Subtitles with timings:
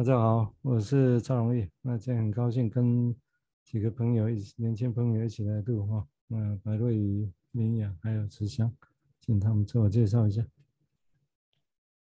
[0.00, 1.68] 大家好，我是赵荣义。
[1.82, 3.14] 那今天很高兴跟
[3.62, 6.08] 几个朋友一起，年轻朋友一起来录哈。
[6.26, 8.72] 那白瑞瑜、明雅还有慈香，
[9.20, 10.42] 请他们自我介绍一下。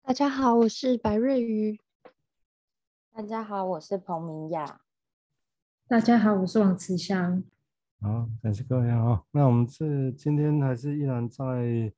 [0.03, 1.79] 大家好，我是白瑞瑜。
[3.13, 4.81] 大家好，我是彭明雅。
[5.87, 7.45] 大家好，我是王慈香。
[8.01, 9.23] 好，感谢各位啊。
[9.31, 11.93] 那我们是今天还是依然在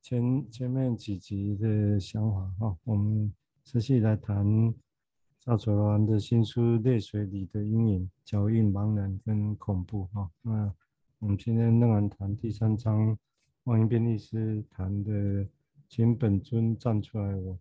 [0.00, 3.32] 前前面几集的想法哈，我们
[3.62, 4.74] 持续来谈。
[5.44, 10.30] 赵楚龙的新书《泪水里的阴影》，脚印茫然跟恐怖哈。
[10.40, 10.72] 那
[11.18, 13.18] 我们今天仍然谈第三章，
[13.64, 15.44] 王英斌律师谈的，
[15.88, 17.58] 请本尊站出来，我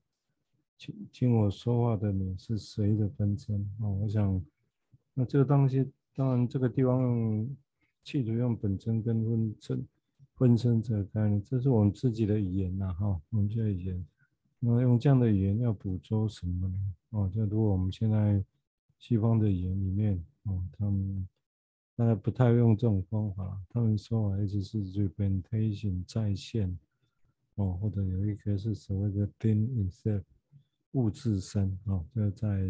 [0.77, 3.89] 请听我说话的你是谁的分身啊？
[3.89, 4.39] 我想，
[5.15, 7.49] 那这个东西，当然这个地方
[8.03, 9.87] 企图用本尊跟分身
[10.35, 14.05] 分身这个概念，这是我们自己的语言呐哈，我们这语言。
[14.63, 16.77] 那用这样的语言要捕捉什么呢？
[17.09, 18.43] 哦，就如果我们现在
[18.99, 21.27] 西方的语言里面，哦，他们
[21.95, 26.77] 大家不太用这种方法，他们说法一直是 representation 再现，
[27.55, 30.21] 哦，或者有一个是所谓的 thing itself
[30.91, 32.63] 物自身，哦，就在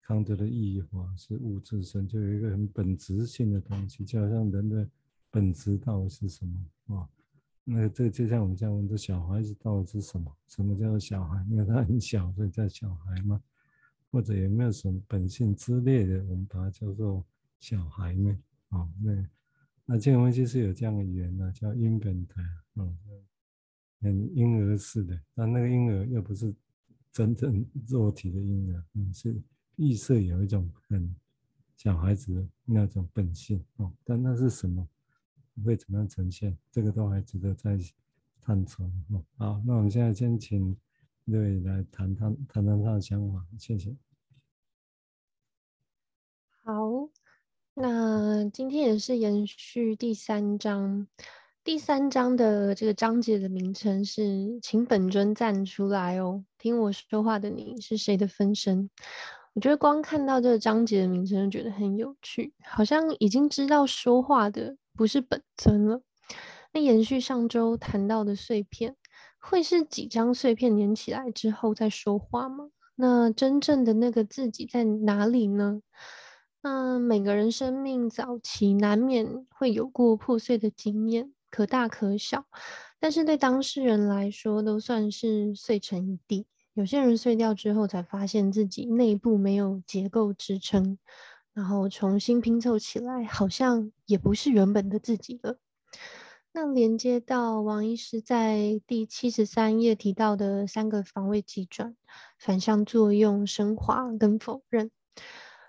[0.00, 4.88] 康德的意义法是物自身，就有一个很本质性的东西，就好像人的
[5.30, 7.08] 本质到底是什么，啊？
[7.70, 10.34] 那这就像我们这样问，这小孩子到底是什么？
[10.46, 11.44] 什么叫做小孩？
[11.50, 13.38] 因为他很小，所以叫小孩吗？
[14.10, 16.24] 或者有没有什么本性之类的？
[16.24, 17.22] 我们把它叫做
[17.60, 18.38] 小孩呢？
[18.70, 19.28] 哦，那
[19.84, 22.26] 那这个东西是有这样的语言呢，叫 infant，
[22.76, 22.96] 嗯，
[24.00, 25.20] 很婴儿式的。
[25.34, 26.54] 但那个婴儿又不是
[27.12, 29.38] 真正肉体的婴儿，嗯，是
[29.76, 31.14] 意识有一种很
[31.76, 33.92] 小孩子的那种本性哦。
[34.04, 34.88] 但那是什么？
[35.64, 36.56] 会怎么样呈现？
[36.70, 37.78] 这个都还值得再
[38.40, 38.84] 探讨。
[39.36, 40.76] 好，那我们现在先请
[41.24, 43.94] 六位来谈谈谈谈他的想法，谢谢。
[46.64, 47.08] 好，
[47.74, 51.06] 那今天也是延续第三章，
[51.64, 58.90] 第三章的这个章节的名称是“请本尊站出来哦，听我说话的你是谁的分身？”
[59.54, 64.76] 我觉得光看到这个章节的名称就觉得很有趣，好像已经知道说话的。
[64.98, 66.02] 不是本尊了。
[66.72, 68.96] 那延续上周谈到的碎片，
[69.38, 72.70] 会是几张碎片连起来之后再说话吗？
[72.96, 75.82] 那真正的那个自己在哪里呢？
[76.62, 82.46] 那每个人生命早期难免会有过破碎的经验，可大可小，
[82.98, 86.48] 但是对当事人来说都算是碎成一地。
[86.74, 90.98] 有些人碎掉之后才发现自己内部没有结构支撑。
[91.58, 95.58] 然后重新拼凑起来，好像也不是原本的自己了。
[96.52, 101.96] 那连接到王医师在第七十三页提到的三个防卫机转：
[102.38, 104.92] 反向作用、升华跟否认，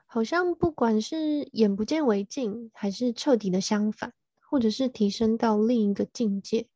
[0.05, 4.13] 好像不管是眼不见为净，还是彻底的相反，
[4.47, 6.67] 或者是提升到另一个境界，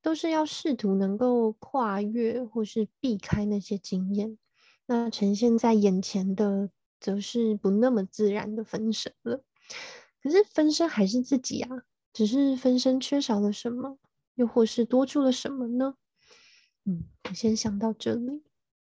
[0.00, 4.38] 都是要试图能够跨越或是避开那些经验，
[4.86, 6.70] 那呈现在眼前的。
[7.02, 9.42] 则是不那么自然的分身了，
[10.22, 11.82] 可是分身还是自己啊，
[12.12, 13.98] 只是分身缺少了什么，
[14.36, 15.96] 又或是多出了什么呢？
[16.84, 18.44] 嗯，我先想到这里。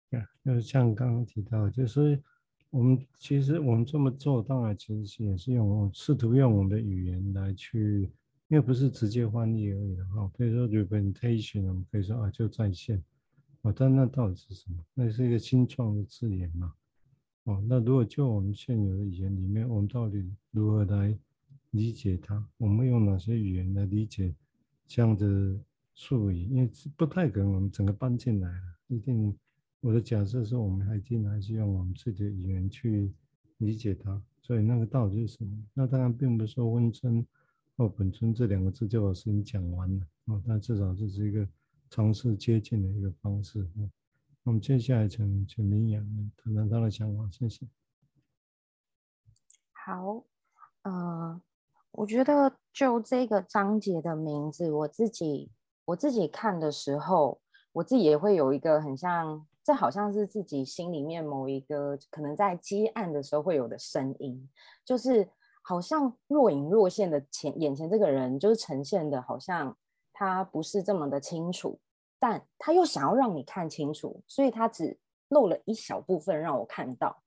[0.08, 2.22] 对，就是像刚刚提到，就是
[2.70, 8.10] 我们其实我们这么做，当然其实也是用试图用我们的语言来去，
[8.48, 10.30] 因为不是直接翻译而已的哈。
[10.34, 13.04] 比如说 representation，我们可以说啊，就在线
[13.60, 14.82] 啊，但那到底是什么？
[14.94, 16.72] 那是一个新创的字眼嘛。
[17.48, 21.18] 哦，那如果就我们现有的语言里面，我们到底如何来
[21.70, 22.46] 理解它？
[22.58, 24.34] 我们用哪些语言来理解
[24.86, 25.58] 这样的
[25.94, 26.44] 术语？
[26.44, 29.34] 因为不太可能我们整个搬进来了，一定
[29.80, 33.10] 我的假设是我们还一定还是用我们自己的语言去
[33.56, 34.22] 理解它。
[34.42, 35.56] 所以那个到底是什么？
[35.72, 37.26] 那当然并不是说温村
[37.78, 41.48] 或本村这两个字就把事情讲完了哦，但至少这是一个
[41.88, 43.66] 尝试接近的一个方式。
[44.48, 46.00] 我们接下来请请明雅
[46.42, 47.68] 谈谈他的想法，谢谢。
[49.72, 50.24] 好，
[50.84, 51.38] 呃，
[51.90, 55.50] 我觉得就这个章节的名字，我自己
[55.84, 57.42] 我自己看的时候，
[57.72, 64.48] 我自己也会有一个很像，这好像是自己心里面某一个可能在接案的时候会有的声音，
[64.82, 65.28] 就是
[65.60, 69.76] 好像若隐若现的前眼前这个人，就是呈现的，好像
[70.10, 71.78] 他不是这么的清楚。
[72.18, 74.98] 但他又想要让你看清楚，所以他只
[75.28, 77.22] 露了一小部分让我看到，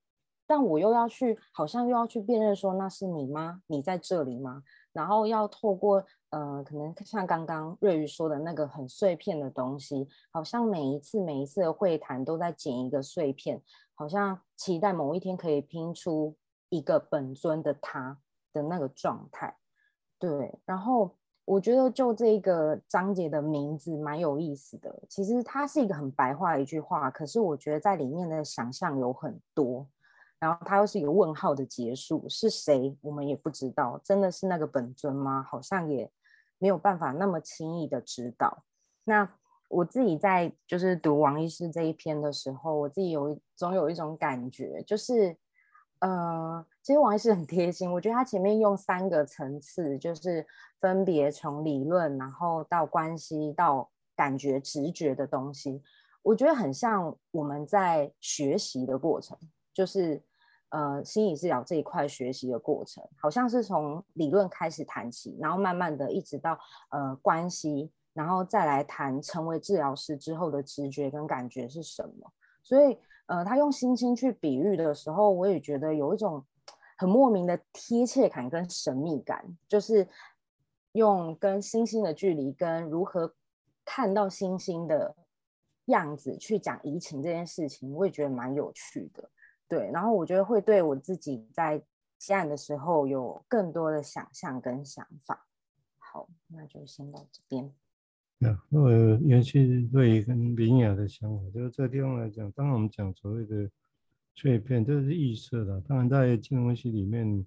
[0.45, 3.61] 但我又要去，好像又要去辨认说那是你吗？
[3.67, 4.63] 你在这里吗？
[4.91, 13.61] 然后要透过呃，可能像刚刚瑞宇说的那个很碎片的东西，好像每一次每一次的会谈都在捡一个碎片，
[13.93, 16.35] 好像期待某一天可以拼出
[16.69, 18.19] 一个本尊的他
[18.51, 19.57] 的那个状态。
[20.19, 21.15] 对，然后
[21.51, 29.85] 我觉得就这个章节的名字蛮有意思的，其实它是一个很白话的一句话，可是我觉得在里面的想象有很多。
[30.39, 35.43] 然后它又是一个问号的结束，是谁我们也不知道，真的是那个本尊吗？
[35.43, 36.09] 好像也
[36.57, 38.63] 没有办法那么轻易的知道。
[39.03, 39.29] 那
[39.67, 45.35] 我自己在就是读王医师这一篇的时候，我自己有总有一种感觉，就是
[45.99, 50.45] 呃，其实王医师很贴心，我觉得他前面用三个层次，就是
[50.79, 55.81] 分别从理论，然后到关系，到感觉、直觉的东西，
[56.23, 59.37] 我觉得很像我们在学习的过程，
[59.73, 60.21] 就是。
[60.73, 66.57] 呃，心理治疗这一块学习的过程，好像是从理论开始谈起，然后慢慢的一直到
[66.91, 72.31] 呃关系，然后再来谈成为治疗师之后的直觉跟感觉是什么。
[72.63, 76.41] 所以，呃，他用星星去比喻的时候，我也觉得有一种
[77.01, 80.07] 很莫名的贴切感跟神秘感，就是
[80.91, 83.33] 用跟星星的距离跟如何
[83.83, 85.15] 看到星星的
[85.85, 89.27] 样子去讲移情这件事情，我也觉得蛮有趣的。
[89.67, 91.81] 对，然后我觉得会对我自己在
[92.19, 95.47] 接案的时候有更多的想象跟想法。
[95.97, 97.73] 好，那就先到这边。
[98.37, 98.91] 那我
[99.23, 103.67] 延续瑞跟明雅的想法，就是这个地方来讲，当然我们讲所谓的
[104.33, 105.79] 碎片，这是预设的。
[105.81, 107.45] 当然，在金融系里面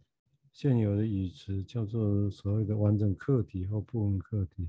[0.52, 4.68] 现有的语词叫做所谓的完整客体或部分客体。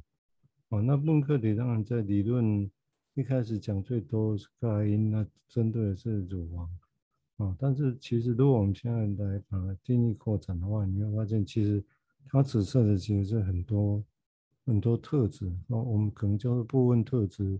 [0.69, 2.69] 哦，那部分客体当然在理论
[3.13, 6.69] 一开始讲最多是盖因，那针对的是乳房。
[7.37, 11.83] 啊，但是其实如果我们现在来把它定义扩展的话，你会发现其实
[12.27, 14.03] 它指涉的其实是很多
[14.65, 17.59] 很多特质啊，我们可能叫做部分特质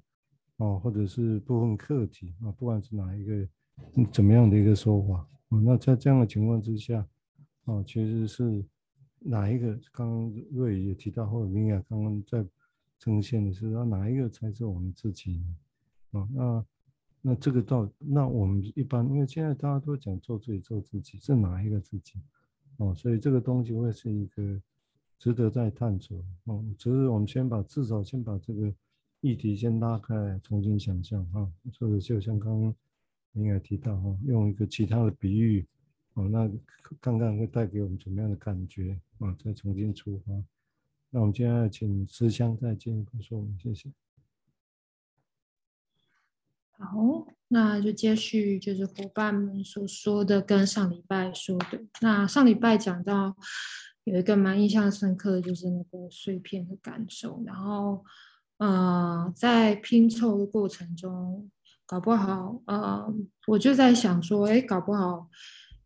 [0.57, 3.47] 啊，或者是部分客体啊，不管是哪一个
[4.11, 7.07] 怎么样的一个说法啊，那在这样的情况之下
[7.65, 8.63] 啊，其实是
[9.19, 9.73] 哪一个？
[9.91, 12.45] 刚刚瑞也提到，或者明雅刚刚在
[12.99, 15.37] 呈现的是，那哪一个才是我们自己
[16.11, 16.19] 呢？
[16.19, 16.65] 啊，那。
[17.27, 22.19] 那这个到那我们一般，因为现在大家都讲做自己做自己，是哪一个自己？
[22.77, 24.61] 哦，所以这个东西会是一个
[25.17, 26.23] 值得再探索。
[26.43, 28.71] 哦，只是我们先把至少先把这个
[29.21, 31.51] 议题先拉开，重新想象啊。
[31.79, 32.75] 或者就像刚刚
[33.35, 35.65] 应该提到哈，用一个其他的比喻，
[36.13, 36.49] 哦，那
[36.99, 39.35] 看看会带给我们怎么样的感觉啊？
[39.43, 40.33] 再重新出发。
[41.11, 43.89] 那我们接下来请思香再进一步说明，谢谢。
[46.77, 51.81] 好，那就接续就是伙伴们所说的，跟上礼拜说的。
[52.01, 53.35] 那上礼拜讲到
[54.03, 57.41] 有一个蛮印象深刻的，就是那个碎片的感受。
[57.45, 58.03] 然后，
[58.57, 61.49] 呃，在拼凑的过程中，
[61.85, 63.13] 搞不好，呃，
[63.47, 65.29] 我就在想说，哎，搞不好，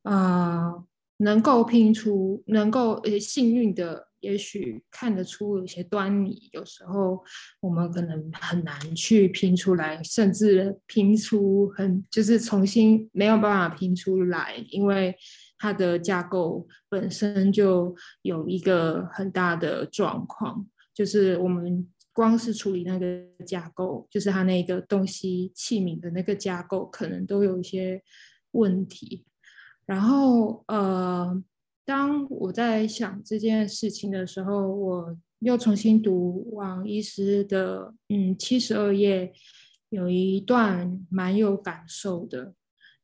[0.04, 0.84] 呃，
[1.18, 4.08] 能够拼出，能够呃幸运的。
[4.22, 7.24] 也许看得出有些端倪，有时候
[7.62, 15.16] 我们可能很难去拼出来，甚至拼出很就是重新没有办法拼出来，因为
[15.58, 28.04] 它的架构本身就有一个很大的状况，就是我们光是处理那个架构，就是它那个东西器皿的那个架构，可能都有一些
[28.52, 29.26] 问题，
[29.86, 31.44] 然后呃。
[31.86, 39.34] 当我在想这件事情的时候，我又重新读王医师的，嗯，七十二页
[39.90, 42.54] 有一段蛮有感受的，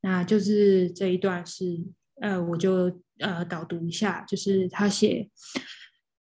[0.02, 1.84] 那就是这一段是，
[2.22, 5.28] 呃，我就呃导读一下，就是他写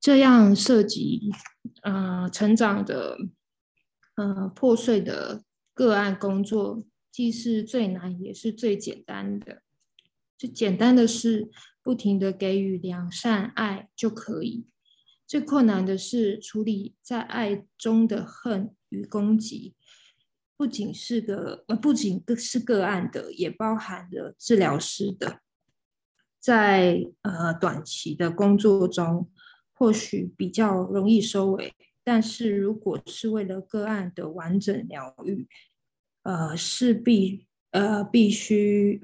[0.07, 1.33] 这样涉及
[1.83, 3.19] 呃成长的
[4.15, 5.43] 呃破碎的
[5.75, 9.63] 个案工作，既是最难也是最简单的，
[10.39, 11.51] 最简单的是。
[11.83, 14.67] 不停地给予良善爱就可以。
[15.25, 19.77] 最困难的是处理在爱中的恨与攻击，
[20.57, 25.39] 不仅是个呃，不仅是个案的，也包含了治疗师的。
[26.41, 29.31] 在呃短期的工作中，
[29.76, 35.47] 或许比较容易收尾，但是如果是为了个案的完整疗愈，
[36.25, 39.02] 呃，势必呃必须。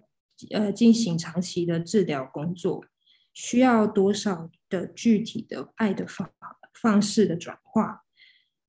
[0.50, 2.84] 呃，进行长期的治疗工作，
[3.32, 6.28] 需要多少的具体的爱的方
[6.74, 8.02] 方式的转化，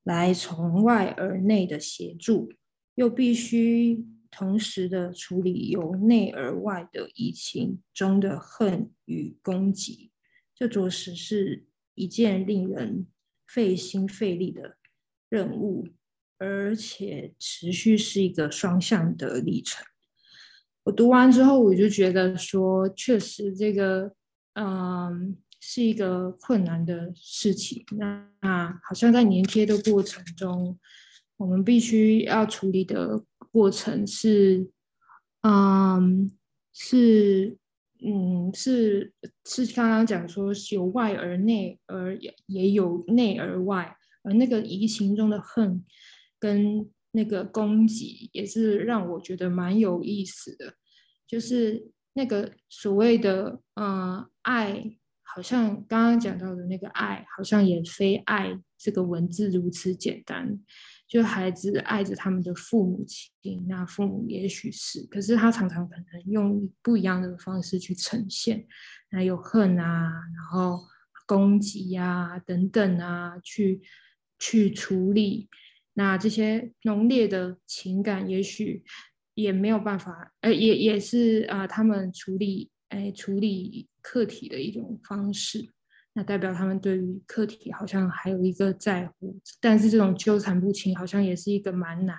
[0.04, 2.52] 来从外而内的协助，
[2.94, 10.12] 又必须同时的处理由内而外的移情中的恨与攻击，
[10.54, 11.64] 这着实是
[11.94, 13.06] 一件令人
[13.46, 14.76] 费心费力的
[15.28, 15.88] 任务，
[16.38, 19.84] 而且持续是一个双向的历程。
[20.84, 24.14] 我读完之后，我就觉得说，确实这个，
[24.52, 27.84] 嗯，是一个困难的事情。
[27.96, 30.78] 那，那好像在粘贴的过程中，
[31.38, 34.68] 我们必须要处理的过程是，
[35.40, 36.30] 嗯，
[36.74, 37.56] 是，
[38.04, 39.12] 嗯，是
[39.44, 45.84] 是刚刚讲说，是由外而内，而也也有内而外，而那个移情中的恨
[46.38, 46.90] 跟。
[47.16, 50.74] 那个攻击也是让我觉得蛮有意思的，
[51.28, 60.58] 就是那个所谓的呃爱，好像刚刚讲到的那个爱，好像也非爱这个文字如此简单。
[61.06, 68.66] 就孩子爱着他们的父母亲，那父母也许是，可是他常常可能用不一样的方式去呈现，
[69.10, 70.80] 那有恨啊，然后
[71.26, 73.82] 攻击呀、等等啊，去
[74.38, 75.48] 去处理。
[75.92, 78.82] 那这些浓烈的情感，也许
[79.34, 85.73] 也没有办法，呃，也也是啊、他们处理，哎，处理课题的一种方式。
[86.14, 92.16] 那代表他们对于课题好像还有一个在乎，但是这种纠缠不清，好像也是一个蛮难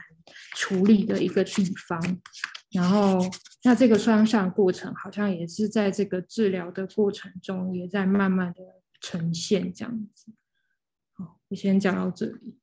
[0.55, 1.99] 处理的一个地方。
[2.71, 3.19] 然后，
[3.63, 8.61] 那这个双向过程，好像也是在这个治疗的过程中，也在慢慢的
[8.99, 10.33] 呈现这样子。
[11.13, 12.59] 好，我先讲到这里。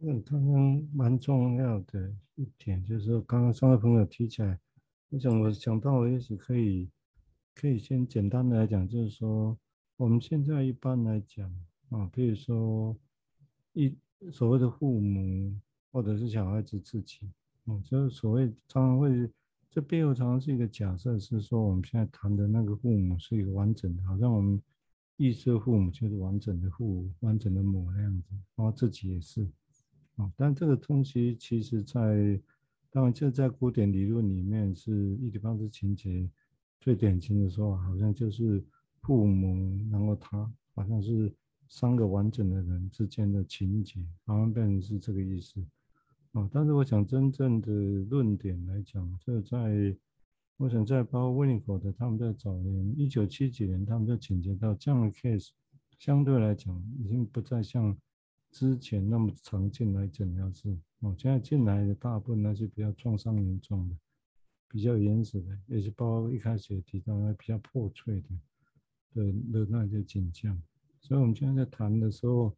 [0.00, 4.60] 嗯，刚刚蛮重要的一点就是，刚刚三位朋友提起来，
[5.08, 6.88] 我想我想到，也许可以
[7.52, 9.58] 可以先简单的来讲，就是说，
[9.98, 11.52] 我们现在一般来讲
[11.88, 12.96] 啊，比如说
[13.72, 13.92] 一
[14.30, 15.52] 所谓的父母
[15.90, 17.28] 或者是小孩子自己，
[17.66, 19.28] 嗯，就是所谓常常会
[19.68, 24.62] 这背后常常是一个假设，是说我们现在谈的那个父母是一个完整的，好像我们
[25.16, 29.48] 预设父母就是完整的父、完整的母那样子，然后自己也是。
[30.14, 32.40] 啊，但这个东西其实在，
[32.88, 36.30] 当然就在古典理论里面是伊底帕斯情结
[36.80, 38.64] 最典型的说法，好像就是
[39.02, 41.32] 父母，然后他好像是
[41.68, 45.64] 三个完整的人之间的情节，好像变成是这个意思。
[46.32, 49.96] 啊，但是我想真正的论点来讲，这在
[50.56, 55.48] 我想在包括温尼佛的他们在早年一九七几年，他们就警觉到这样的 case
[55.98, 57.96] 相对来讲已经不再像。
[58.50, 63.94] 之前那么常进来诊疗室，哦，现在进来的大部分那些比较创伤严重的、
[64.66, 68.28] 比较原始的，也是包括一开始也提到那比较破碎的
[69.18, 70.60] 的的那些景象。
[71.00, 72.54] 所以我们现在在谈的时候，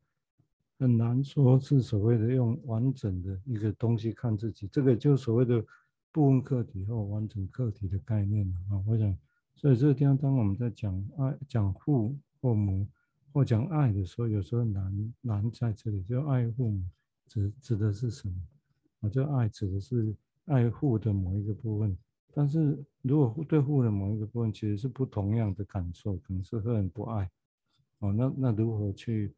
[0.79, 5.65] 很难说是所谓的用完整的一个东西看自己，这个就所谓的
[6.13, 8.83] 部分课题或完整课题的概念啊。
[8.87, 9.17] 我想，
[9.57, 12.87] 所以这个地方当我们在讲爱、讲父或母。
[13.33, 16.83] 或讲爱的时候，有时候难难在这里，就爱父母
[17.29, 18.35] 指指的是什么？
[19.03, 20.13] 啊，这爱指的是
[20.47, 21.97] 爱护的某一个部分。
[22.33, 27.31] 但是如果对父的某一个部分其实是不同样的感受，可能是会很不爱。
[27.99, 29.35] 哦，那那如何去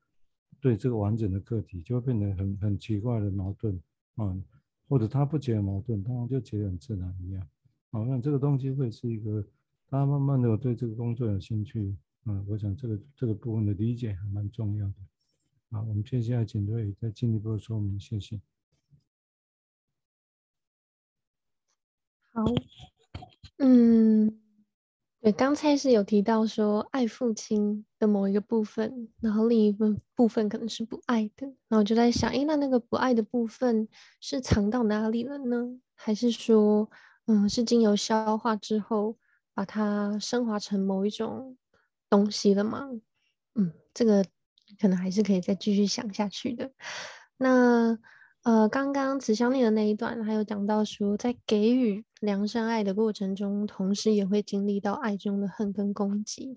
[0.61, 3.80] 对这个完整的课题，就会变得很很奇怪的矛盾
[4.16, 4.37] 啊？
[4.88, 7.46] 或者他不觉得矛盾，当然就觉得很自然一样。
[7.90, 9.44] 好，那这个东西会是一个，
[9.88, 11.96] 他慢慢的对这个工作有兴趣。
[12.25, 14.94] 嗯，我想这个这个部分的理解还蛮重要的。
[15.70, 18.38] 好，我们接下来请瑞再进一步说明，谢谢。
[22.35, 22.45] 好，
[23.59, 24.41] 嗯，
[25.21, 33.89] 对，刚才是有提到说爱父亲的某一个部分，然后另一部部分可能是不爱的，然后我就在想，诶，那那个不爱的部分
[34.21, 35.79] 是藏到哪里了呢？
[35.95, 36.91] 还是说，
[37.27, 39.19] 嗯，是经由消化之后，
[39.55, 41.57] 把它升华成某一种？
[42.11, 42.89] 东西了吗？
[43.57, 44.25] 嗯，这个
[44.81, 46.71] 可能还是可以再继续想下去的。
[47.39, 47.99] 那
[48.42, 56.56] 呃，刚刚慈香念的那一段，还有讲到说，在给予良善爱的过程中，同时也会经历到爱中的恨跟攻击。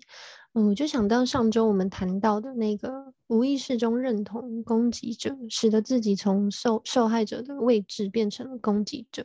[0.54, 9.24] 嗯，我就想到上周我们谈到的那个无意识中认同攻击者，使得自己从受受害者的位置变成了攻击者。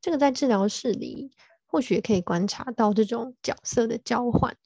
[0.00, 1.32] 这个在治疗室里，
[1.66, 4.56] 或许也可以观察到这种角色的交换。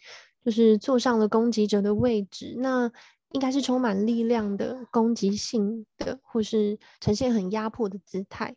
[0.44, 2.92] 就是坐上了攻击者的位置，那
[3.34, 8.54] 应该是充满力量的、攻击性的，或是呈现很压迫的姿态。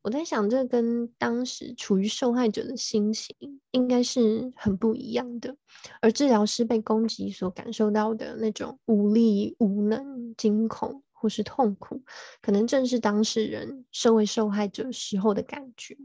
[0.00, 3.36] 我在想，这跟当时处于受害者的心情
[3.72, 5.54] 应该是很不一样的。
[6.00, 12.02] 而治疗师被攻击所感受到的那种无力、无能、惊恐或是痛苦，
[12.40, 15.98] 可能正是当事人身为受害者时候的感觉。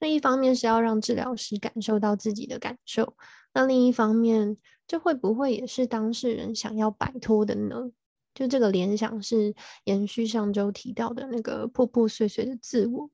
[0.00, 3.14] 那一方面是要让治疗师感受到自己的感受，
[3.52, 7.90] 那另一方面，这会不会也是当事人想要摆脱的呢？
[8.34, 13.10] 就这个联想是延续上周提到的那个破破碎碎的自我，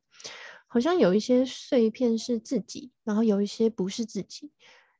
[0.69, 4.53] 好像有一些碎片是自己，然后有一些不是自己，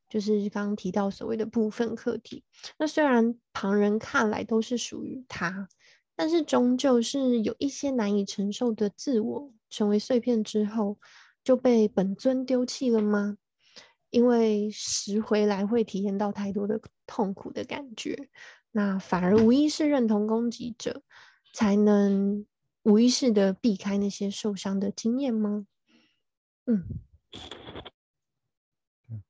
[0.09, 2.43] 就是刚刚提到所谓的部分客体。
[2.79, 5.69] 那虽然旁人看来都是属于他，
[6.17, 10.99] 但是终究是有一些难以承受的自我成为碎片之后，
[11.45, 13.39] 就被本尊丢弃了吗？
[14.11, 18.29] 因为拾回来会体验到太多的痛苦的感觉。
[18.71, 21.03] 那反而无意识认同攻击者，
[21.55, 22.45] 才能
[22.83, 25.67] 无意识的避开那些受伤的经验吗？
[26.67, 26.85] 嗯，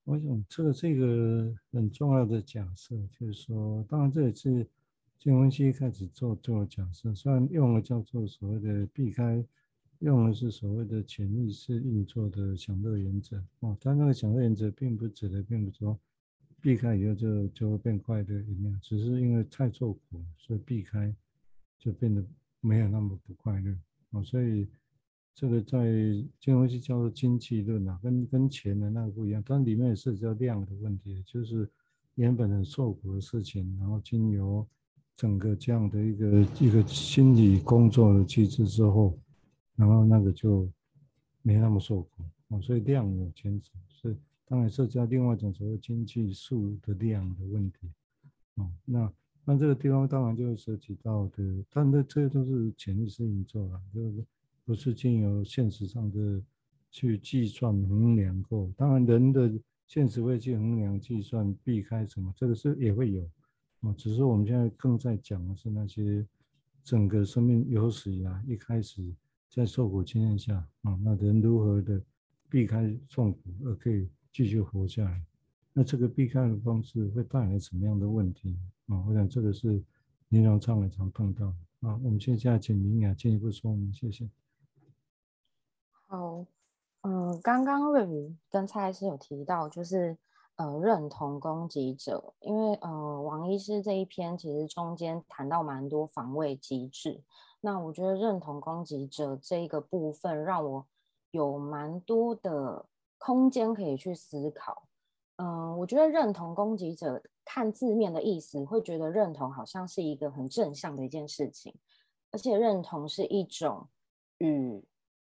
[0.05, 4.67] 我想这个这个很重要的假设，就是说，当然这也是
[5.19, 9.45] 金文熙一开始做做假设，虽然用了叫做所谓的避开，
[10.01, 15.99] 用的是所谓的潜意识运作的享乐原则哦，但那个享乐原则并不指的，并不说。
[16.61, 21.15] 避开以后就就会变快乐一面，只是因为太受苦，所以避开
[21.79, 22.25] 就变得
[22.61, 23.73] 没有那么不快乐
[24.11, 24.25] 哦。
[24.25, 24.67] 所以
[25.37, 25.85] 这个在
[26.41, 31.71] 金融系叫做经济论啊，跟跟钱的那个不一样，但里面也涉及到量的问题，就是
[32.17, 34.67] 原本很受苦的事情，然后经由
[35.15, 39.17] 整个这样的一个一个心理工作的机制之后，
[39.79, 40.71] 然后那个就
[41.41, 42.61] 没那么受苦哦。
[42.61, 44.17] 所以量有减少，所以。
[44.51, 47.87] 当然涉及到另外一种所谓经济数的量的问题，
[48.55, 49.13] 哦，那
[49.45, 54.25] 那这个地方当然就涉及到的，但这这些都是潜意识运作了，就是
[54.65, 56.43] 不是经由现实上的
[56.91, 58.73] 去计算衡量过。
[58.75, 59.53] 当然人的
[59.87, 63.31] 现实会去衡量计算避开什么，这个是也会有，
[63.81, 66.27] 哦，只是我们现在更在讲的是那些
[66.83, 69.05] 整个生命有史以来一开始
[69.51, 72.01] 在受苦经验下，啊，那人如何的
[72.49, 74.09] 避开痛苦而可以。
[74.31, 75.21] 继续活下来，
[75.73, 79.03] 那这个避开的方式会带来什么样的问题啊？
[79.09, 79.83] 我想这个是
[80.29, 81.99] 临床上也常碰到的啊。
[82.05, 84.29] 我们现在请明雅进一步说明，谢谢。
[86.07, 86.45] 好，
[87.01, 90.17] 嗯、呃，刚刚瑞宇跟蔡医师有提到，就是
[90.57, 97.23] 呃认同攻击者，因为呃王医师这一篇其实中间谈到蛮多防卫机制，
[97.61, 100.87] 那我觉得认同攻击者这一个部分让我
[101.31, 102.87] 有蛮多的。
[103.21, 104.87] 空间可以去思考，
[105.39, 111.75] 嗯，我觉得认同攻击者看字面的意思，会觉得认同好像是一个很正向的一件事情，
[112.31, 113.89] 而且认同是一种
[114.39, 114.81] 与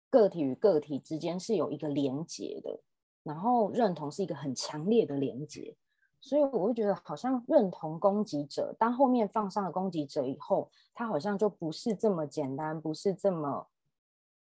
[0.10, 2.82] 个体与个体之间是有一个连结的，
[3.24, 5.78] 然后认同是一个很强烈的连结，
[6.22, 13.68] 所以我会觉得好像认同攻击者，当后面放上了攻击者以后，他好像就不是这么简单，不是这么。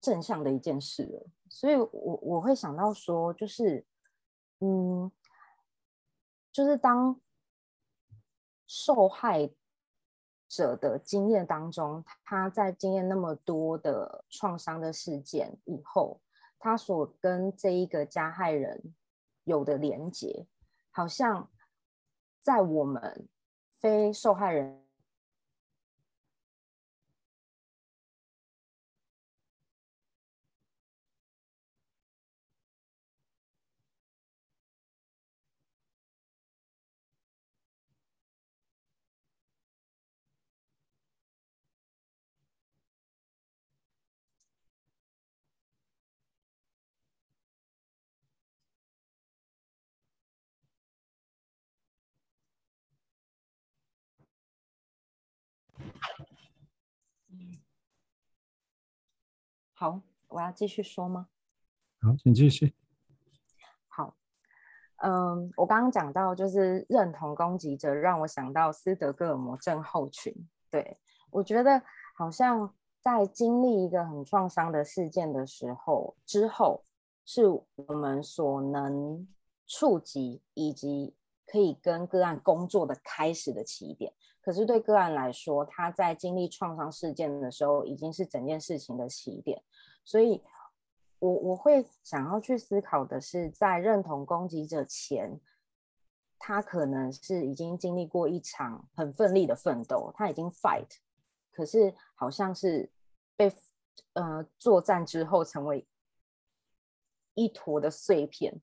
[0.00, 3.86] 正向的一件事了，所以我我会想到说，就是，
[4.58, 5.10] 嗯，
[6.52, 7.18] 就是当
[8.66, 9.50] 受害
[10.46, 16.20] 者的经验当中，他在经验那么多的创伤的事件以后，
[16.58, 18.94] 他所跟这一个加害人
[19.44, 20.46] 有的连结，
[20.90, 21.50] 好像
[22.44, 23.26] 在我们
[23.80, 24.83] 非受害人。
[59.84, 61.28] 好，我要继续说吗？
[62.00, 62.74] 好，请继续。
[63.86, 64.16] 好，
[65.02, 70.34] 嗯，我刚刚讲到就是认同攻击者，让我想到斯德哥尔摩症候群。
[70.70, 70.96] 对，
[71.28, 71.82] 我觉得
[72.16, 76.82] 好像在经历一个很创伤的事件的时候，之后
[77.26, 79.28] 是我们所能
[79.66, 84.14] 触及以及可以跟个案工作的开始的起点。
[84.40, 89.62] 可是对个案来说，他在经历创伤事件的时候，已经是整件事情的起点。
[90.04, 90.42] 所以
[91.18, 95.40] 我，我会想要去思考的是，在认同攻击者前，
[96.38, 100.98] 他可能是已经经历过一场很奋力的奋斗，他已经 fight，
[101.50, 102.90] 可是好像是
[103.36, 103.52] 被
[104.12, 105.86] 呃作战之后成为
[107.34, 108.60] 一坨的碎片，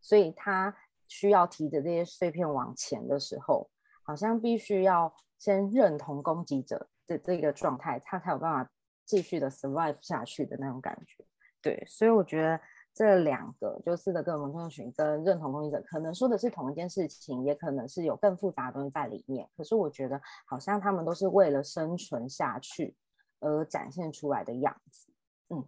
[0.00, 3.70] 所以他需要提着这些碎片往前的时候。
[4.06, 8.70] 好像必须要先认同攻击者的这个状态，他才有办法
[9.04, 11.24] 继续的 survive 下去的那种感觉。
[11.60, 12.60] 对，所以我觉得
[12.92, 19.48] 这两个就斯德哥尔摩症候群跟认同攻击者，可能说的是同一件事情，也可能是有更复杂的东西在里面。
[19.56, 22.94] 可是我觉得好像他们都是为了生存下去
[23.40, 25.08] 而展现出来的样子。
[25.48, 25.66] 嗯，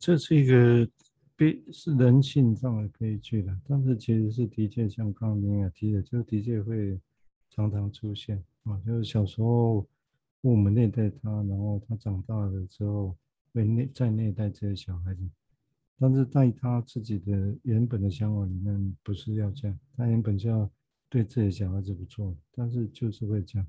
[0.00, 0.90] 这是一个
[1.36, 6.98] 悲，是人性上的悲剧了，但是其实是的确像刚刚您也提的，就的确会
[7.50, 9.86] 常常出现啊，就是小时候。
[10.46, 13.16] 父母虐待他，然后他长大了之后
[13.52, 15.28] 会虐再虐待这些小孩子，
[15.98, 20.70] 但是在他自己的原本的想法里面不是要这样，他原本就要
[21.08, 23.66] 对自己的小孩子不错，但是就是会这样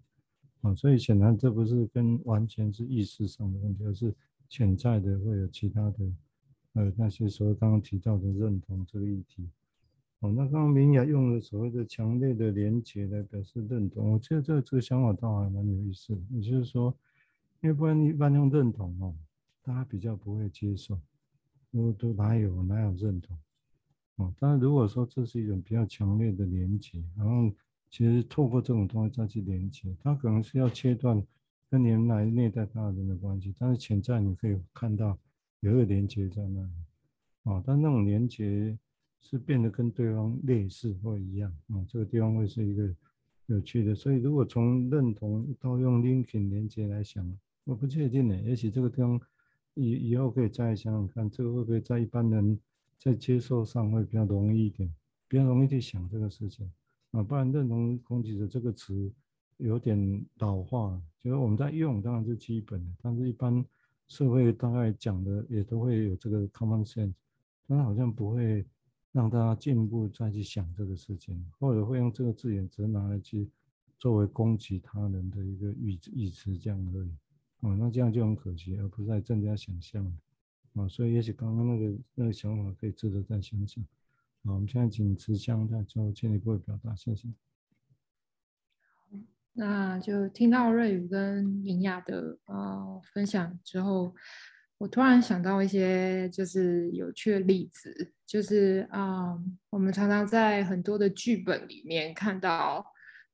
[0.62, 4.14] 啊，所以显然这不是跟完全是意识上的问题，而是
[4.48, 6.06] 潜在的会有其他的
[6.74, 9.50] 呃那些所谓刚刚提到的认同这个议题。
[10.20, 16.22] 哦，那刚刚明雅用了所谓的强烈的连结来表示认同，我觉得这个这个想法倒还蛮有意思的。
[16.32, 16.92] 也就是说，
[17.62, 19.14] 因为不然一般用认同哦，
[19.62, 21.00] 大家比较不会接受，
[21.72, 23.38] 都都哪有哪有认同？
[24.16, 27.54] 哦，当然如果说这是一种比较强烈的连结，然后
[27.92, 31.24] 其实透过这种东西再去连结，它可能是要切断
[31.70, 35.16] 跟原来虐待他人的关系，但是潜在你可以看到
[35.60, 36.72] 有一个连接在那里，
[37.44, 38.76] 哦，但那种连结。
[39.20, 42.96] 是变得跟对方类似或一样啊，这个地方会是一个
[43.48, 43.94] 有趣的。
[43.94, 47.30] 所以如果从认同到用 linking 连接来想，
[47.66, 48.42] 我不确定呢。
[48.44, 49.20] 也许这个地方
[49.74, 52.58] 以以后可以再想想看，这个会不会在一般人
[52.98, 54.90] 在接受上会比较容易一点，
[55.28, 56.72] 比较容易去想这个事情
[57.12, 57.22] 啊。
[57.22, 59.12] 不然认同攻击者这个词
[59.58, 63.66] 有点老化，就是我们在用当然是基本的，但是一般
[64.08, 67.14] 社会大概讲的也都会有这个 common sense，
[67.68, 68.66] 但是好像不会。
[69.18, 73.50] 让大家进一步再去想这个事情，或者会用这个字眼只拿来去
[73.98, 77.10] 作为攻击他人的一个语语词这样而已，
[77.62, 80.06] 啊，那这样就很可惜，而不是在增加想象
[80.76, 83.84] 啊，所以也许刚刚那个那个想法可以值得再想想，
[84.44, 87.28] 好，我们现在请慈香再做进一步的表达，谢谢。
[89.54, 94.14] 那就听到瑞宇跟明雅的呃分享之后。
[94.80, 99.36] 我突然想到一些就是有趣的例子，就是啊、
[99.72, 102.86] 我们常常在很多的剧本里面看到，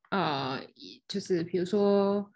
[0.09, 0.61] 呃，
[1.05, 2.31] 就是比如说，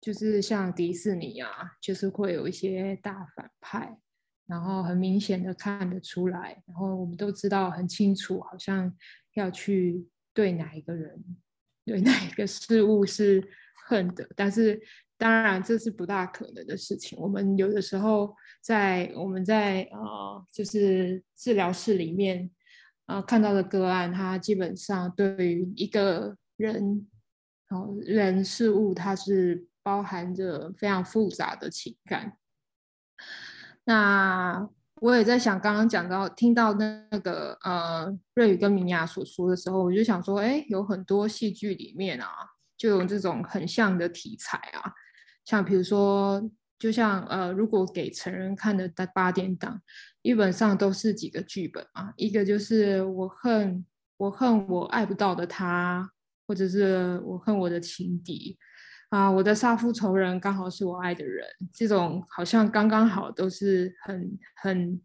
[0.00, 3.96] 就是像迪士尼啊，就是会有一些大反派，
[4.48, 8.92] 然后很明显的看得出来，然后我们都知道很清楚，好像
[9.34, 11.24] 要去对哪一个人，
[11.84, 13.48] 对哪一个事物是
[13.86, 14.82] 恨的，但是。
[15.18, 17.18] 当然，这是不大可能的事情。
[17.18, 22.48] 我们有的时候在我们在呃，就是治疗室里面
[23.06, 27.08] 呃看到的个案，它基本上对于一个人
[27.70, 32.38] 哦人事物，它是包含着非常复杂的情感。
[33.82, 34.68] 那
[35.00, 42.28] 我也在想，刚刚讲到听到那个呃瑞宇跟明雅所说的时候，我就想说，哎，有很多戏剧里面啊，
[42.76, 44.92] 就有这种很像的题材啊。
[45.48, 46.46] 像比如说，
[46.78, 49.80] 就像呃，如果给成人看的八点档，
[50.22, 52.12] 基本上都是几个剧本啊。
[52.16, 53.82] 一个就是我恨
[54.18, 56.10] 我恨我爱不到的他，
[56.46, 58.58] 或者是我恨我的情敌
[59.08, 65.00] 啊，我的杀父仇人刚好是我爱的人，这种好像刚刚好都是很很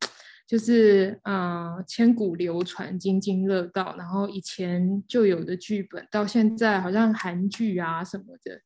[0.45, 8.60] 就是嗯、千古流传、津津乐道，然后以前就有的剧本，到现在好像韩剧啊什么的，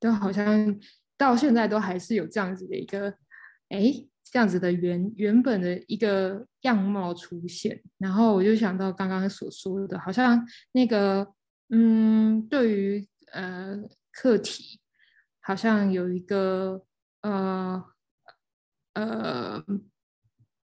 [0.00, 0.74] 都好像。
[1.18, 3.10] 到现在都还是有这样子的一个，
[3.68, 11.34] 哎，这样子的原原本的一个样貌出现，然后我就想到刚刚所说的，好像那个，
[11.70, 13.76] 嗯，对于呃
[14.12, 14.80] 课题，
[15.40, 16.84] 好像有一个
[17.22, 17.84] 呃
[18.94, 19.64] 呃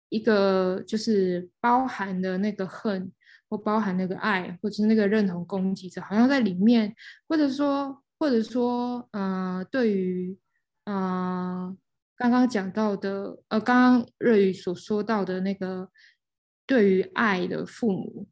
[0.08, 3.10] 一个就是包含的那个恨，
[3.50, 6.94] 或包含那个爱，或者是那个认同攻击者，好像在里面，
[7.28, 8.04] 或者说。
[8.18, 10.36] 或者说，呃，对于，
[10.84, 11.76] 呃，
[12.16, 15.88] 刚刚讲到的，呃，刚刚瑞宇所说到的那个，
[16.66, 18.28] 对于爱的父母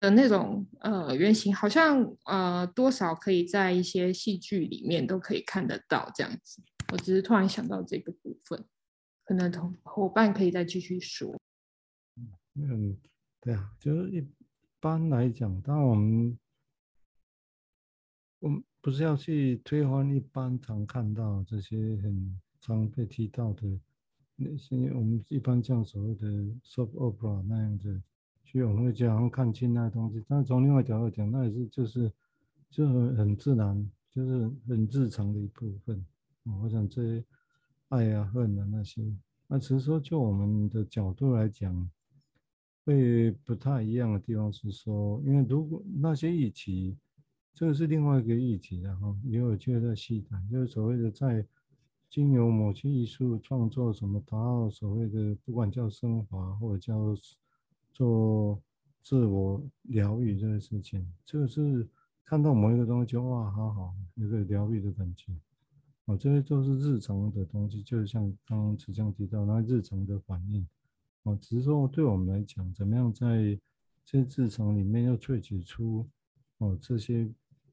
[0.00, 6.60] 的那种，呃，原型，好像，呃，多少可以在一些戏剧里面都可以看得到这样子。
[6.92, 8.64] 我只是突然想到这个部分，
[9.24, 11.40] 可能同伙伴可以再继续说。
[12.54, 12.96] 嗯，
[13.40, 14.26] 对啊，就是一
[14.80, 16.36] 般来讲，当我们，
[18.40, 18.64] 我们。
[18.80, 23.66] 不是要去推翻一般常看到这些很常被提到的
[24.36, 26.26] 那些我们一般这样所谓的
[26.64, 28.00] soap opera 那样子，
[28.44, 30.24] 去我们会这样看清那东西。
[30.28, 32.10] 但是从另外角度讲，那也是就是
[32.70, 36.04] 就很自然，就是很日常的一部分。
[36.62, 37.24] 我想这些
[37.88, 39.02] 爱啊恨啊那些，
[39.48, 41.90] 那其实说就我们的角度来讲，
[42.84, 46.96] 会不太一样的地方是说，因为如果那些议题，
[47.58, 51.44] 这个是另外一个议题，然后也有机会再细谈，就是所谓的在
[52.08, 57.12] 经由某些艺术创作什么达到所谓的不管叫升华或者叫
[57.92, 58.62] 做
[59.02, 61.84] 自我疗愈这个事情，就是
[62.24, 65.32] 看到某一个东西哇，好好，有个疗愈的感觉。
[66.04, 70.64] 哦，这些都是日常的东西，就是像刚刚慈江提到那日常的反应。
[71.24, 73.58] 哦，只是说对我们来讲，怎么样在
[74.04, 76.06] 这些日常里面要萃取出
[76.58, 77.28] 哦这些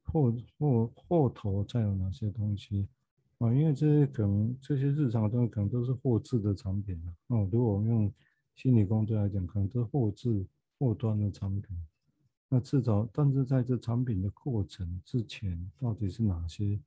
[0.06, 2.88] 后后后头再有哪些东西
[3.38, 3.52] 啊？
[3.52, 7.14] 因为这些可能这些日常的东西可能都是后制的产品了。
[7.28, 8.12] 哦，如果我们用
[8.54, 10.46] 心理工作来讲，可能都是后制
[10.78, 11.76] 后端的产品。
[12.48, 16.80] 那至少，但是在这产品的过程之前，到底是哪些？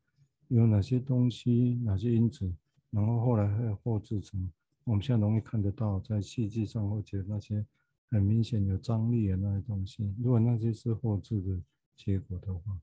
[0.47, 2.51] 有哪些东西，哪些因子，
[2.89, 4.49] 然后后来会后制成
[4.85, 7.63] 我们现在容易看得到，在戏剧上或者那些
[8.09, 11.61] 很明显有张力的那些东西，如果那些是后制的
[11.95, 12.79] 结果的话，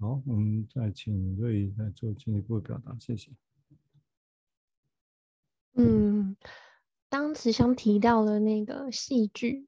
[0.00, 3.32] 好，我们再请瑞来做进一步的表达，谢谢。
[5.74, 6.36] 嗯，
[7.08, 9.66] 当时想提到了那个戏剧。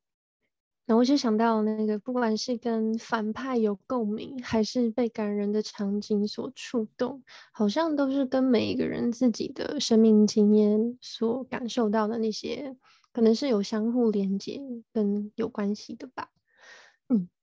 [0.86, 12.76] 然后我就想到那个，不管是跟反派有共鸣，还是被感人的场景所触动，好像都是跟每一个人自己的生命经验所感受到的那些，
[13.12, 14.60] 可能是有相互连接
[14.92, 16.32] 跟有关系的吧。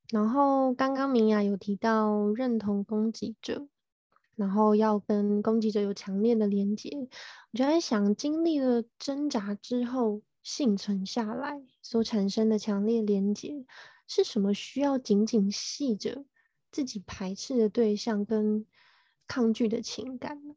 [0.09, 3.67] 然后刚刚明雅有提到认同攻击者，
[4.35, 6.89] 然后要跟攻击者有强烈的连接，
[7.51, 10.21] 我就在想，经历了挣扎之后。
[10.43, 13.65] 幸存下来所产生的强烈连结
[14.07, 14.53] 是什么？
[14.53, 16.23] 需要紧紧系着
[16.71, 18.65] 自己排斥的对象跟
[19.27, 20.55] 抗拒的情感呢？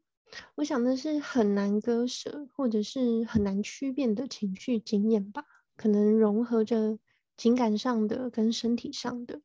[0.55, 5.43] 我想那是很难割舍，或者是很难区辨的情绪经验吧。
[5.75, 6.97] 可能融合着
[7.41, 9.41] 情感上的跟身体上的，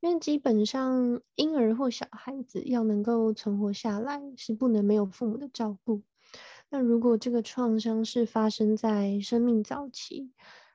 [0.00, 6.02] 因为基本上婴儿或小孩子要能够存活下来，是不能没有父母的照顾。
[6.70, 10.32] 那如果这个创伤是发生在生命早期，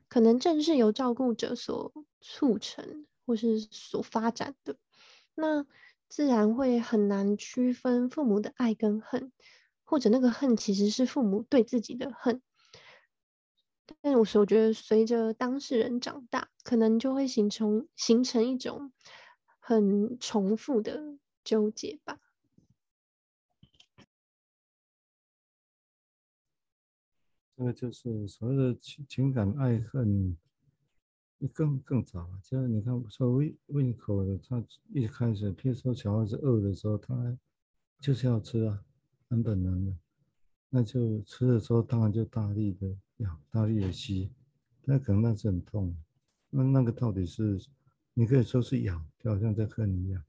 [0.07, 1.91] 可能正是由照顾者所
[2.21, 4.77] 促成或是所发展的，
[5.35, 5.65] 那
[6.07, 9.33] 自然会很难区分父母的爱跟恨，
[9.83, 12.41] 或者那个恨其实是父母对自己的恨。
[14.01, 18.91] 但是我说，我觉得随着当事人长大，可能就会形成形成一种
[19.59, 22.19] 很重复的纠结吧。
[27.57, 30.35] 这个就是所谓的情情感爱恨，
[31.53, 32.27] 更更早。
[32.43, 34.61] 就是你看，说胃胃口的，他
[34.93, 37.37] 一开始，譬如说小孩子饿的时候，他
[37.99, 38.83] 就是要吃啊，
[39.29, 39.95] 很本能的。
[40.75, 42.85] 那就吃的时候，当然就大力的
[43.19, 44.29] 咬，大力的吸。
[44.83, 45.95] 那可能那是很痛。
[46.49, 47.57] 那那个到底是，
[48.13, 50.21] 你可以说是咬，就好像在恨一样，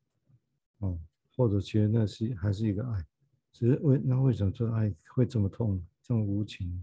[0.79, 0.97] 哦，
[1.35, 3.05] 或者其实那是还是一个爱，
[3.53, 6.81] 只是为那为什么这爱会这么痛，这么无情？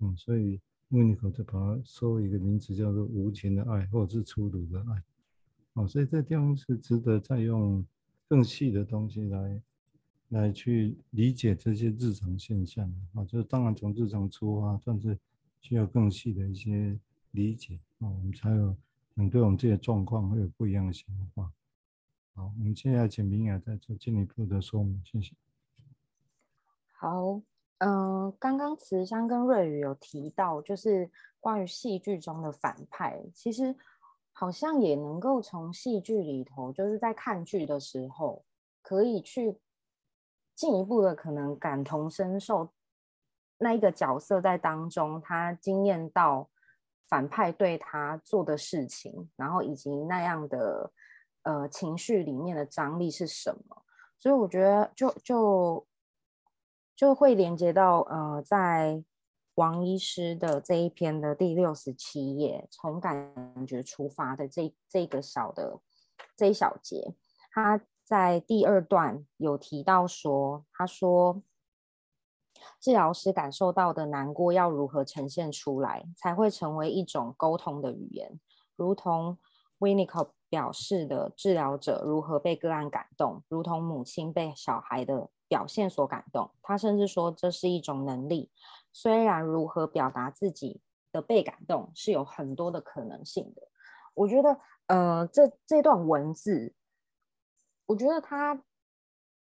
[0.00, 0.60] 嗯，所以
[0.90, 5.02] 温尼可就把它说一个名词叫做无情的爱，或者是粗鲁的爱。
[5.72, 7.82] 哦，所以这地方是值得再用
[8.28, 9.62] 更细的东西来
[10.30, 12.92] 来去理解这些日常现象。
[13.14, 15.16] 啊，就当然从日常出发，但是
[15.60, 16.98] 需要更细的一些
[17.30, 17.78] 理解。
[18.00, 18.74] 啊，我们才有
[19.14, 21.52] 能对我们这些状况会有不一样的想法。
[22.34, 25.34] 好，我们现在请明雅再做进一步的说明，谢谢。
[26.92, 27.40] 好。
[27.82, 33.74] 嗯、呃，刚刚慈香跟瑞宇有提到，就是关于戏剧中的反派，其实
[34.32, 38.44] 好像也能够从戏剧里头，就是在看剧的时候，
[38.82, 39.56] 可以去
[40.60, 42.68] 进一步的可能感同身受
[43.56, 46.50] 那一个角色在当中，他经验到
[47.08, 50.92] 反派对他做的事情，然后以及那样的
[51.44, 53.82] 呃情绪里面的张力是什么，
[54.18, 55.86] 所以我觉得就就。
[56.96, 59.02] 就会连接到呃，在
[59.54, 63.32] 王医师的这一篇的第六十七页，从感
[63.66, 65.80] 觉出发的这这个小的
[66.36, 67.14] 这一小节，
[67.50, 71.44] 他在第二段有提到说，他说
[72.80, 78.40] 治疗师感受到的难过要如何呈现出来，才会成为一种沟通的语言，
[78.74, 79.38] 如同
[79.78, 85.30] winnico 表示的，治疗者如何被个案感动，如同母亲被小孩的。
[85.50, 88.52] 表现所感动，他甚至说这是一种能力。
[88.92, 93.62] 虽然如何表达自己的被感动是有很多的可能性的，
[94.14, 96.72] 我觉得，呃，这这段文字，
[97.90, 98.62] 我觉得它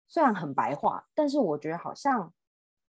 [0.07, 2.31] 虽然很白话，但是我觉得好像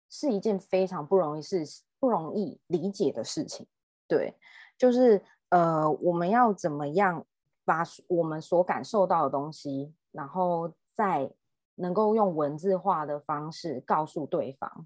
[0.09, 1.63] 是一件非常不容易事，
[1.97, 3.65] 不不容易理解的事情。
[4.07, 4.37] 对，
[4.77, 7.25] 就是呃，我们要怎么样
[7.63, 11.31] 把我们所感受到的东西，然后再
[11.73, 14.85] 能够用文字化的方式告诉对方。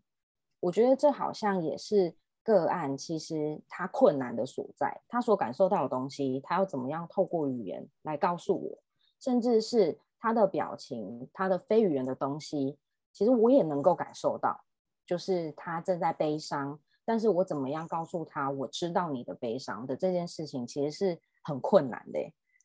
[0.61, 8.77] 我觉得这好像也是个案，其实他困难的所在，他所感受到的东西，他要怎么样透过语言来告诉我，
[9.19, 12.77] 甚至是他的表情，他的非语言的东西，
[13.13, 14.63] 其实我也能够感受到，
[15.05, 22.19] 就是他正在悲伤，但是我怎么样告诉他，我知道你的悲伤的这件事情，其实是很困难的，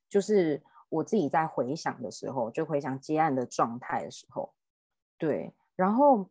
[0.08, 4.52] 就是我自己在回想的时候，就回想接案的状态的时候，
[5.16, 6.28] 对，然后。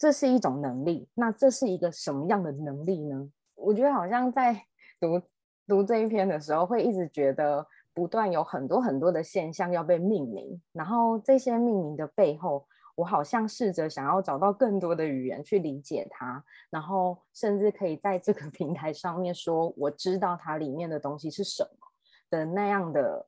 [0.00, 3.30] 这是一种能力，那这是一个什么样的能力呢？
[3.54, 4.64] 我觉得好像在
[4.98, 5.20] 读
[5.66, 21.88] 读这一篇的时候，会一直觉得不断有很多很多的现象要被命名，然后这些命名的背后，我好像试着想要找到更多的语言去理解它，然后甚至可以在这个 平台上面说我知道它里面的东西是什么
[22.30, 23.26] 的那样的，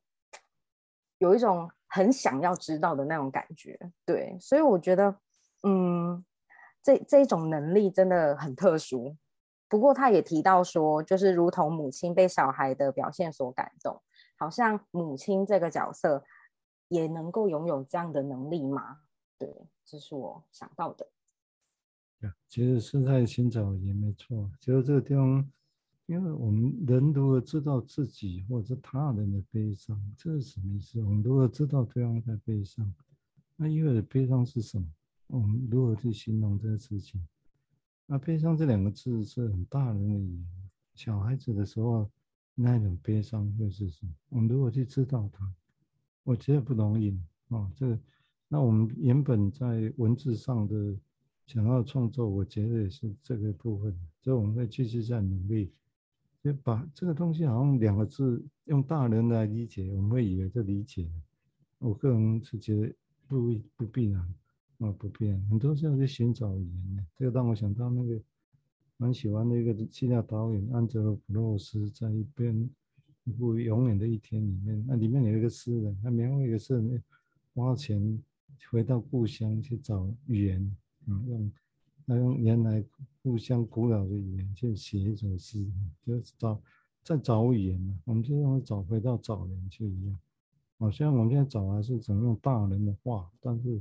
[1.18, 3.78] 有一种很想要知道的那种感觉。
[4.04, 5.16] 对，所以我觉得，
[5.62, 6.24] 嗯。
[6.84, 9.16] 这这种能力真的很特殊，
[9.68, 14.02] 不过他也提到说，就是如同母亲被小孩的表现所感动，
[14.42, 16.24] 好像母亲这个角色
[16.88, 19.02] 也能够拥有这样的能力吗？
[19.38, 21.06] 对，这是我想到的。
[22.48, 25.48] 其实是在寻找也没错，其实这个地方，
[26.06, 31.00] 因为我们人如果知道自己或者是他人的悲伤，这是什么意思？
[31.00, 32.92] 我们如果知道对方在悲伤，
[33.54, 34.84] 那意味着悲伤是什么？
[35.28, 37.24] 我们如何去形容这个事情？
[38.06, 40.46] 那悲伤这两个字是很大人的语言。
[40.96, 42.10] 小孩子的时候，
[42.62, 44.12] 那种悲伤会是什么？
[44.28, 45.52] 我们如果去知道它？
[46.22, 47.70] 我觉得不容易哦。
[47.76, 47.98] 这个，
[48.48, 50.96] 那我们原本在文字上的
[51.46, 53.94] 想要创作，我觉得也是这个部分。
[54.22, 55.72] 所以我们会继续在努力，
[56.42, 61.10] 就把这个东西好像两个字用大人来理解，我们会以为这理解。
[61.78, 62.94] 我个人是觉得
[63.26, 64.34] 不不必然。
[64.78, 68.20] 啊，不变，很多时候去寻找语言，这个让我想到那个
[68.96, 72.70] 蛮喜欢的一个希腊导演安哲罗普洛斯，在一边
[73.24, 77.02] 一部《永远的一天》里面，那里面有一个诗人，他描绘一个诗人
[77.54, 78.22] 花钱
[78.70, 80.76] 回到故乡去找语言，
[81.06, 81.52] 啊，用
[82.06, 82.84] 他用原来
[83.22, 85.66] 故乡古老的语言去写一首诗，
[86.06, 86.60] 就是找
[87.02, 90.18] 在找语言嘛，我们就用找回到找人去一样，
[90.78, 93.80] 好像我们现在找还是怎么用大人的话，但是。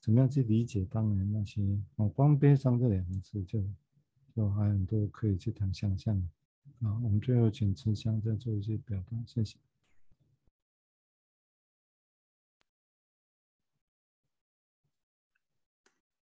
[0.00, 1.62] 怎么样去理解当年那些
[1.96, 3.58] 哦，光悲伤这两个字就
[4.34, 6.16] 就还很多可以去谈想象
[6.82, 6.98] 啊。
[7.02, 9.56] 我们最后请慈祥再做一些表达，谢谢。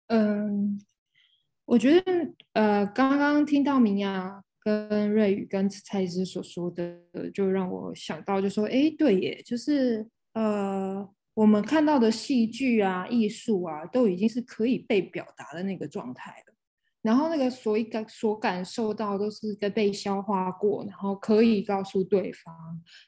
[0.09, 0.81] 嗯，
[1.64, 7.01] 我觉得呃，刚刚听到明雅跟瑞宇跟蔡医师所说的，
[7.33, 11.09] 就让我想到，就说，哎，对耶，就是呃。
[11.33, 16.55] 我们看到的戏剧啊、艺术啊，都已经是可以被表达的那个状态了。
[17.03, 22.55] 然后那个所感所感受到都是在被消化过，然后可以告诉对方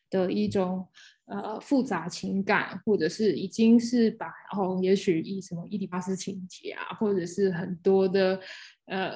[0.09, 0.89] 的一种
[1.27, 8.41] 呃复杂情感，或者是已经是把然后也许以什么伊底巴斯情节啊，或者是很多的
[8.87, 9.13] 呃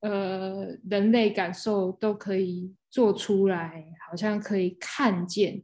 [0.00, 5.62] 呃人类感受都可以做出来，好像可以看见。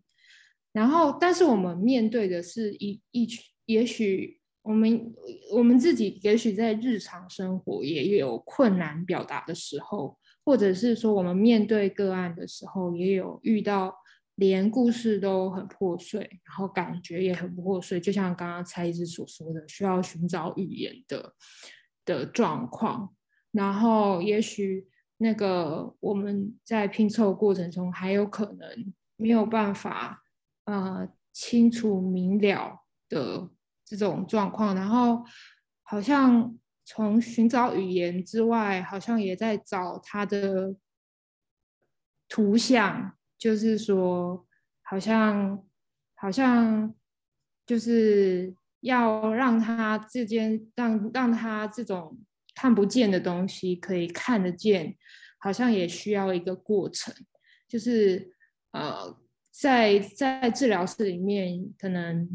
[0.73, 5.15] 然后，但是我们面对的是一一群，也许我们
[5.53, 13.95] 我们自己也许在日常生活也有困难表达的时候，或者是说我们面对个案的时候，也有遇到
[14.37, 21.35] 连故事都很破碎，然后感觉也很破碎，就像刚刚蔡医师所说的，需要寻找语言的
[22.05, 23.15] 的状况。
[23.53, 24.87] 然后，也许
[25.19, 30.23] 那个我们在拼凑过程中还有可能没有办法。
[30.67, 33.51] 呃，清楚明了的
[33.97, 35.25] 这种状况，然后
[35.83, 40.77] 好像从寻找语言之外，好像也在找他的
[42.29, 44.47] 图像，就是说，
[44.83, 45.67] 好像
[46.15, 46.95] 好像
[47.67, 52.19] 就是要让他之间让让他这种
[52.55, 54.97] 看不见的东西可以看得见，
[55.39, 57.15] 好像也需要一个过程，
[57.69, 58.35] 就是
[58.71, 59.19] 呃。
[59.61, 62.27] 在在治疗室里面，可能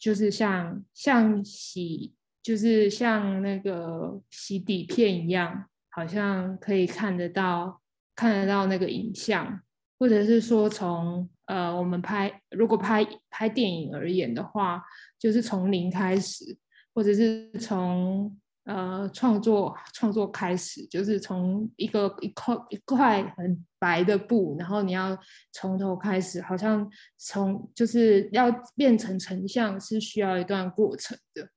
[0.00, 7.82] 就是像像洗，就是像那个洗底片一样，好像可以看得到
[8.16, 9.60] 看得到那个影像，
[9.98, 14.82] 或者是说从呃我们拍如果拍拍电影而言的话，
[15.18, 16.56] 就是从零开始，
[16.94, 25.18] 或者是从呃创作创作开始，就是从一个一块一块很白的布，然后你要
[25.50, 31.48] 从头开始，好像从就是要变成成像是需要一段过程的，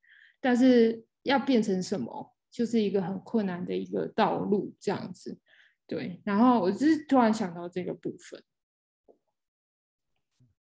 [0.41, 5.37] 但是要变成什么，就是一个很困难的一个道路这样子。
[5.85, 8.43] 对，然后我就是突然想到这个部分。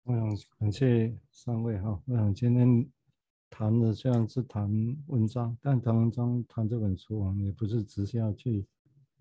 [0.03, 2.91] 我想感谢三位哈，我想今天
[3.49, 4.69] 谈的虽然是谈
[5.07, 8.67] 文章，但谈文章谈这本书啊，也不是只是要去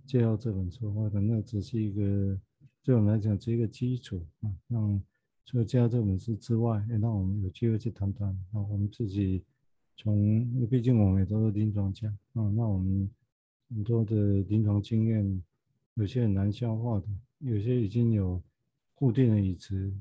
[0.05, 2.39] 介绍这本书，或者那只是一个
[2.83, 4.53] 对我们来讲是一个基础啊。
[4.67, 5.01] 让
[5.45, 9.43] 除了介绍这本书之外，也让我们有机会去谈谈啊，我们自己
[9.97, 13.09] 从，毕竟我们也都是临床家啊，那我们
[13.69, 15.43] 很多的临床经验，
[15.95, 17.07] 有些很难消化的，
[17.39, 18.41] 有些已经有
[18.95, 19.93] 固定的语词。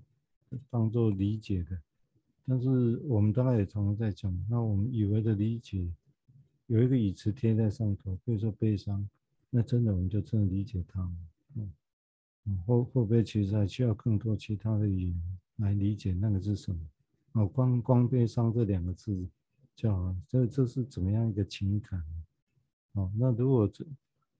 [0.68, 1.78] 当做理解的，
[2.44, 5.88] 但是我们大概也常常在讲，那我们以为的理解，
[6.66, 9.08] 有一个语词贴在上头，比如说悲伤，
[9.50, 11.16] 那真的我们就真的理解它吗？
[12.44, 16.80] 嗯，会会不会其实还需要更多其他的语言来理解那个是什么？
[17.32, 19.28] 哦，光光悲伤这两个字
[19.76, 22.02] 就好了，这这是怎么样一个情感？
[22.92, 23.84] 哦，那如果这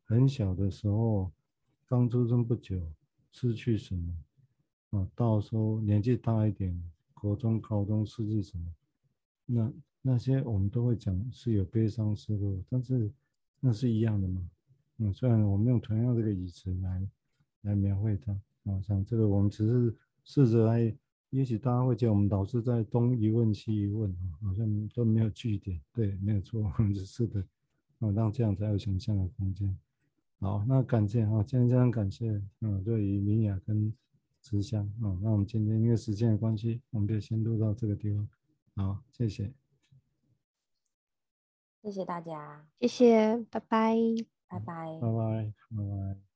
[0.04, 1.30] 很小的时候，
[1.86, 2.80] 刚出生不久，
[3.32, 4.14] 失去什么？
[4.90, 6.82] 啊，到时候年纪大一点，
[7.14, 8.74] 国中、高中失去什么，
[9.46, 13.12] 那那些我们都会讲是有悲伤、失落，但是
[13.60, 14.48] 那是一样的吗。
[15.00, 17.08] 嗯，虽然我们用同样这个语词来
[17.62, 18.32] 来描绘它，
[18.64, 20.94] 啊，像这个我们只是试着来，
[21.30, 25.80] 也许大家会觉得我们老是在东一问西一问啊，好像都没有据点。
[25.92, 27.40] 对，没有错，我们只是的，
[27.98, 29.76] 啊，让这样才有想象的空间。
[30.38, 33.92] 好，那感谢啊，今天非常感谢嗯，对于明雅跟。
[34.42, 38.26] 慈祥啊，那我们今天因为时间的关系，我们就先录到这个地方。
[38.74, 39.52] 好，谢谢，
[41.82, 43.94] 谢谢大家，谢谢，拜拜，
[44.50, 46.29] 拜拜，拜拜，拜拜。